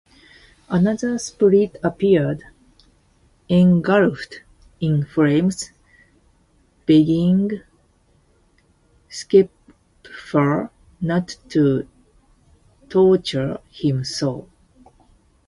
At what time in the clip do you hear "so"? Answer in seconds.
14.03-14.47